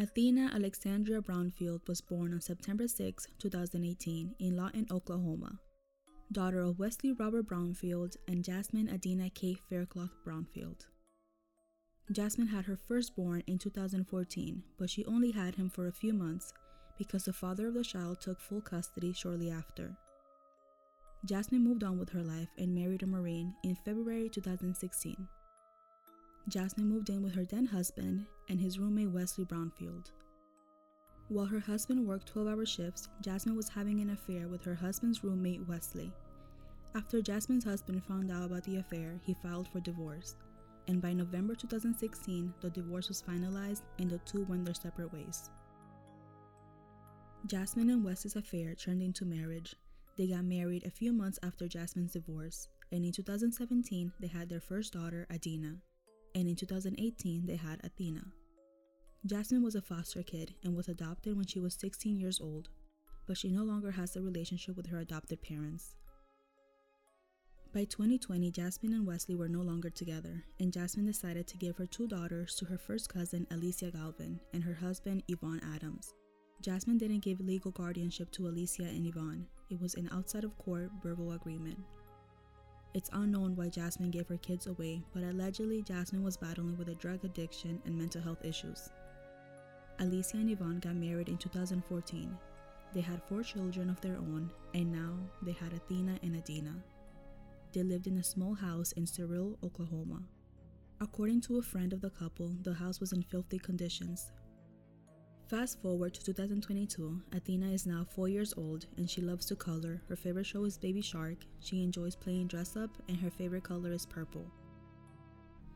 [0.00, 5.58] Athena Alexandria Brownfield was born on September 6, 2018, in Lawton, Oklahoma.
[6.30, 9.56] Daughter of Wesley Robert Brownfield and Jasmine Adina K.
[9.68, 10.86] Faircloth Brownfield.
[12.12, 16.52] Jasmine had her firstborn in 2014, but she only had him for a few months
[16.96, 19.96] because the father of the child took full custody shortly after.
[21.24, 25.26] Jasmine moved on with her life and married a Marine in February 2016.
[26.48, 30.12] Jasmine moved in with her then husband and his roommate Wesley Brownfield.
[31.28, 35.22] While her husband worked 12 hour shifts, Jasmine was having an affair with her husband's
[35.22, 36.10] roommate Wesley.
[36.94, 40.36] After Jasmine's husband found out about the affair, he filed for divorce.
[40.86, 45.50] And by November 2016, the divorce was finalized and the two went their separate ways.
[47.46, 49.76] Jasmine and Wesley's affair turned into marriage.
[50.16, 54.60] They got married a few months after Jasmine's divorce, and in 2017, they had their
[54.60, 55.76] first daughter, Adina
[56.34, 58.24] and in 2018 they had Athena.
[59.26, 62.68] Jasmine was a foster kid and was adopted when she was 16 years old,
[63.26, 65.96] but she no longer has a relationship with her adopted parents.
[67.74, 71.86] By 2020, Jasmine and Wesley were no longer together, and Jasmine decided to give her
[71.86, 76.14] two daughters to her first cousin, Alysia Galvin, and her husband, Ivon Adams.
[76.62, 80.90] Jasmine didn't give legal guardianship to Alysia and Ivon, it was an outside of court
[81.02, 81.78] verbal agreement.
[82.94, 86.94] It's unknown why Jasmine gave her kids away, but allegedly Jasmine was battling with a
[86.94, 88.90] drug addiction and mental health issues.
[90.00, 92.36] Alysia and Ivon got married in 2014.
[92.94, 96.74] They had four children of their own, and now they had Athena and Adina.
[97.72, 100.22] They lived in a small house in Cyril, Oklahoma.
[101.00, 104.32] According to a friend of the couple, the house was in filthy conditions,
[105.48, 110.02] Fast forward to 2022, Athena is now 4 years old and she loves to color.
[110.06, 113.90] Her favorite show is Baby Shark, she enjoys playing dress up, and her favorite color
[113.90, 114.44] is purple.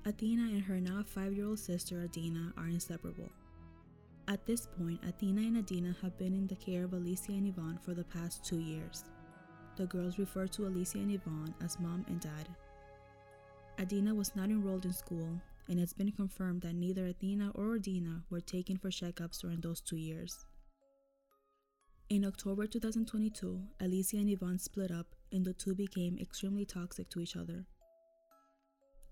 [0.05, 3.31] Athena and her now 5 year old sister Adina are inseparable.
[4.29, 7.83] At this point, Athena and Adina have been in the care of Alysia and Ivon
[7.83, 9.05] for the past two years.
[9.77, 12.47] The girls refer to Alysia and Ivon as mom and dad.
[13.81, 18.25] Adina was not enrolled in school and it's been confirmed that neither Athena or Adina
[18.31, 20.45] were taken for checkups during those two years.
[22.09, 27.21] In October 2022, Alysia and Ivon split up and the two became extremely toxic to
[27.21, 27.65] each other.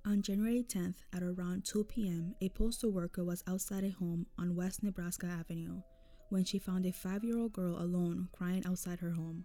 [0.07, 4.55] On January 10th at around 2 p.m., a postal worker was outside a home on
[4.55, 5.83] West Nebraska Avenue
[6.31, 9.45] when she found a five year old girl alone crying outside her home.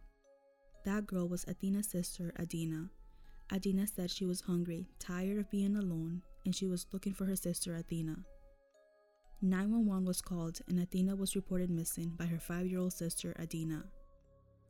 [0.85, 2.89] That girl was Athena's sister, Adina.
[3.51, 7.35] Adina said she was hungry, tired of being alone, and she was looking for her
[7.35, 8.15] sister Athena.
[9.41, 13.83] 911 was called and Athena was reported missing by her five year old sister Adina.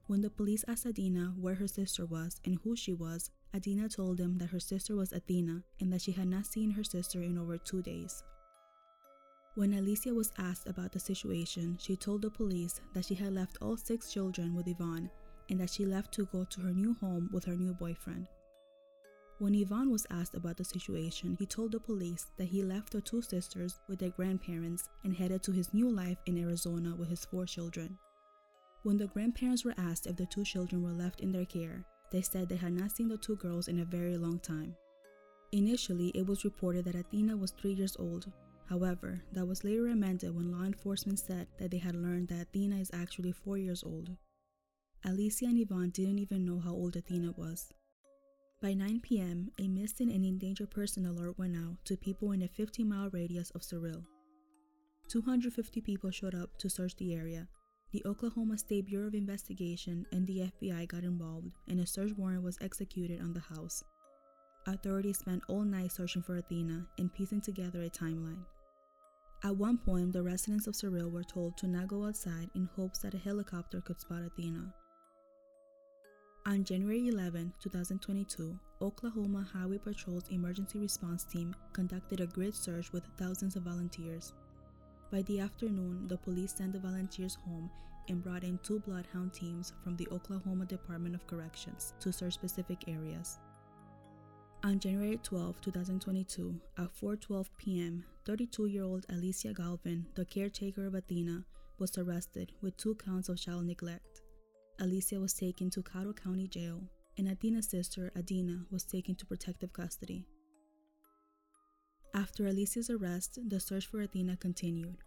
[0.07, 4.17] When the police asked Adina where her sister was and who she was, Adina told
[4.17, 7.37] them that her sister was Athena and that she had not seen her sister in
[7.37, 8.23] over two days.
[9.55, 13.57] When Alysia was asked about the situation, she told the police that she had left
[13.61, 15.09] all six children with Ivon
[15.49, 18.27] and that she left to go to her new home with her new boyfriend.
[19.37, 23.01] When Ivon was asked about the situation, he told the police that he left the
[23.01, 27.25] two sisters with their grandparents and headed to his new life in Arizona with his
[27.25, 27.97] four children.
[28.83, 32.21] When the grandparents were asked if the two children were left in their care, they
[32.21, 34.73] said they had not seen the two girls in a very long time.
[35.51, 38.31] Initially, it was reported that Athena was three years old.
[38.69, 42.77] However, that was later amended when law enforcement said that they had learned that Athena
[42.77, 44.15] is actually four years old.
[45.05, 47.73] Alysia and Ivon didn't even know how old Athena was.
[48.65, 52.47] By 9 p.m., a missing and endangered person alert went out to people in a
[52.47, 54.03] 50 mile radius of Cyril.
[55.07, 57.47] 250 people showed up to search the area.
[57.91, 62.41] The Oklahoma State Bureau of Investigation and the FBI got involved, and a search warrant
[62.41, 63.83] was executed on the house.
[64.65, 68.45] Authorities spent all night searching for Athena and piecing together a timeline.
[69.43, 72.97] At one point, the residents of Cyril were told to not go outside in hopes
[73.03, 74.73] that a helicopter could spot Athena.
[76.47, 83.03] On January 11, 2022, Oklahoma Highway Patrol's emergency response team conducted a grid search with
[83.17, 84.31] thousands of volunteers.
[85.11, 87.71] By the afternoon, the police sent the volunteers home
[88.09, 92.83] and brought in two bloodhound teams from the Oklahoma Department of Corrections to search specific
[92.87, 93.39] areas.
[94.63, 101.43] On January 12, 2022, at 4:12 p.m., 32-year-old Alysia Galvin, the caretaker of Athena,
[101.79, 104.21] was arrested with two counts of child neglect.
[104.79, 106.81] Alysia was taken to Caddo County Jail,
[107.17, 110.27] and Athena's sister, Adina, was taken to protective custody.
[112.13, 114.97] After Alysia's arrest, the search for Athena continued.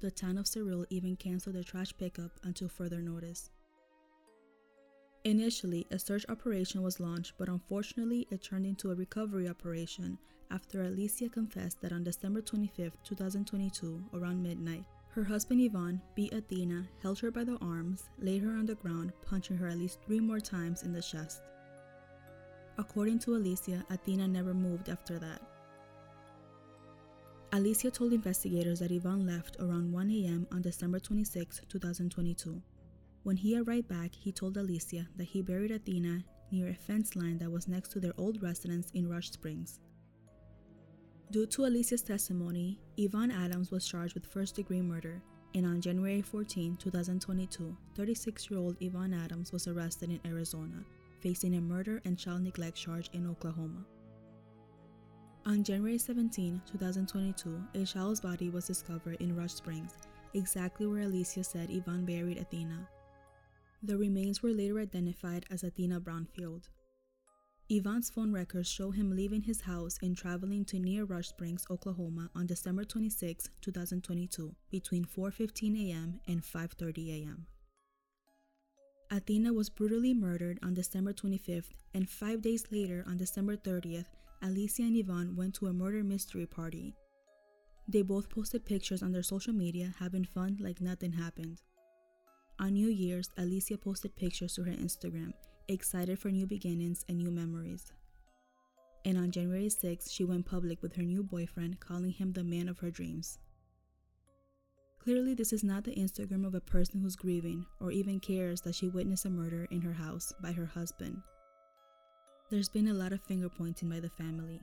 [0.00, 3.50] The town of Cyril even canceled their trash pickup until further notice.
[5.24, 10.18] Initially, a search operation was launched, but unfortunately, it turned into a recovery operation
[10.50, 14.84] after Alysia confessed that on December 25, 2022, around midnight,
[15.18, 19.12] Her husband Ivon beat Athena, held her by the arms, laid her on the ground,
[19.26, 21.42] punching her at least three more times in the chest.
[22.78, 25.42] According to Alysia, Athena never moved after that.
[27.50, 30.46] Alysia told investigators that Ivon left around 1 a.m.
[30.52, 32.62] on December 26, 2022.
[33.24, 36.22] When he arrived back, he told Alysia that he buried Athena
[36.52, 39.80] near a fence line that was next to their old residence in Rush Springs.
[41.30, 45.20] Due to Alysia's testimony, Ivon Adams was charged with first degree murder,
[45.54, 50.82] and on January 14, 2022, 36 year old Ivon Adams was arrested in Arizona,
[51.20, 53.84] facing a murder and child neglect charge in Oklahoma.
[55.44, 59.92] On January 17, 2022, a child's body was discovered in Rush Springs,
[60.32, 62.88] exactly where Alysia said Ivon buried Athena.
[63.82, 66.70] The remains were later identified as Athena Brownfield.
[67.70, 72.30] Ivon's phone records show him leaving his house and traveling to near Rush Springs, Oklahoma
[72.34, 76.18] on December 26, 2022, between 4:15 a.m.
[76.26, 77.46] and 5:30 a.m.
[79.10, 84.06] Athena was brutally murdered on December 25th, and 5 days later on December 30th,
[84.42, 86.94] Alysia and Ivon went to a murder mystery party.
[87.86, 91.60] They both posted pictures on their social media having fun like nothing happened.
[92.58, 95.34] On New Year's, Alysia posted pictures to her Instagram
[95.68, 97.92] excited for new beginnings and new memories.
[99.04, 102.68] And on January 6, she went public with her new boyfriend, calling him the man
[102.68, 103.38] of her dreams.
[104.98, 108.74] Clearly, this is not the Instagram of a person who's grieving or even cares that
[108.74, 111.22] she witnessed a murder in her house by her husband.
[112.50, 114.60] There's been a lot of finger pointing by the family.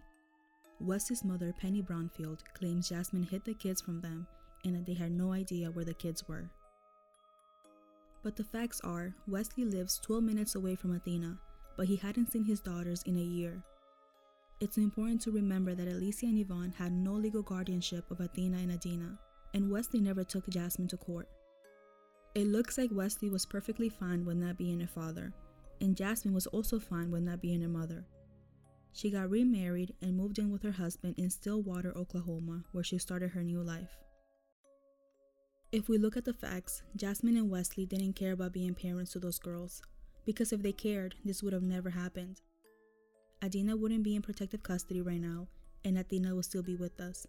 [0.80, 4.28] Wesley's mother, Penny Brownfield, claims Jasmine hid the kids from them
[4.66, 6.50] and that they had no idea where the kids were.
[8.26, 11.38] But the facts are, Wesley lives 12 minutes away from Athena,
[11.78, 13.64] but he hadn't seen his daughters in a year.
[14.60, 18.72] It's important to remember that Alysia and Ivon had no legal guardianship of Athena and
[18.72, 19.20] Adina,
[19.54, 21.30] and Wesley never took Jasmine to court.
[22.34, 25.32] It looks like Wesley was perfectly fine with not being a father,
[25.80, 28.08] and Jasmine was also fine with not being a mother.
[28.94, 33.30] She got remarried and moved in with her husband in Stillwater, Oklahoma, where she started
[33.30, 34.00] her new life.
[35.76, 39.20] If we look at the facts, Jasmine and Wesley didn't care about being parents to
[39.20, 39.82] those girls,
[40.26, 42.40] because if they cared, this would have never happened.
[43.44, 45.50] Adina wouldn't be in protective custody right now,
[45.84, 47.28] and Athena would still be with us.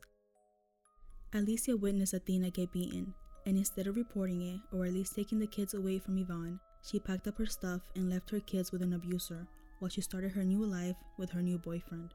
[1.33, 3.13] Alysia witnessed Athena get beaten,
[3.47, 7.01] and instead of reporting it, or at least taking the kids away from Ivon, she
[7.01, 9.49] packed up her stuff and left her kids with an abuser
[9.81, 12.15] while she started her new life with her new boyfriend.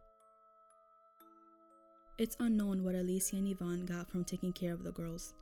[2.17, 5.33] It's unknown what Alysia and Ivon got from taking care of the girls,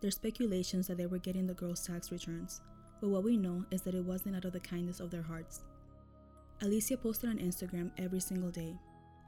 [0.00, 2.60] there's speculations that they were getting the girls' tax returns,
[3.00, 5.62] but what we know is that it wasn't out of the kindness of their hearts.
[6.60, 8.76] Alysia posted on Instagram every single day,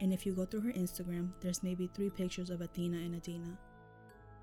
[0.01, 3.59] and if you go through her Instagram, there's maybe three pictures of Athena and Adina.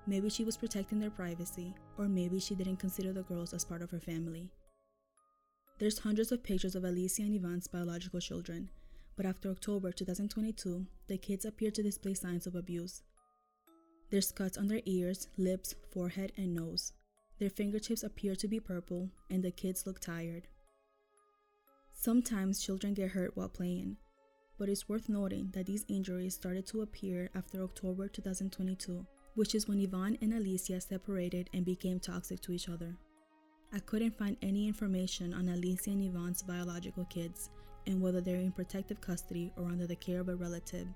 [0.06, 3.82] Maybe she was protecting their privacy, or maybe she didn't consider the girls as part
[3.82, 4.50] of her family.
[5.78, 8.70] There's hundreds of pictures of Alysia and Ivon's biological children,
[9.16, 13.02] but after October 2022, the kids appear to display signs of abuse,
[14.10, 16.92] there's cuts on their ears, lips, forehead, and nose.
[17.38, 20.48] Their fingertips appear to be purple, and the kids look tired.
[21.92, 23.96] Sometimes children get hurt while playing,
[24.58, 29.68] but it's worth noting that these injuries started to appear after October 2022, which is
[29.68, 32.96] when Ivon and Alysia separated and became toxic to each other.
[33.72, 37.50] I couldn't find any information on Alysia and Ivon's biological kids
[37.86, 40.86] and whether they're in protective custody or under the care of a relative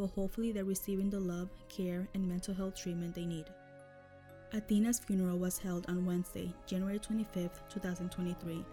[0.00, 3.44] but hopefully they're receiving the love, care, and mental health treatment they need.
[4.54, 8.64] Athena's funeral was held on Wednesday, January 25, 2023,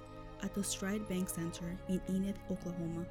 [0.42, 3.06] at the Stride Bank Center in Enid, Oklahoma.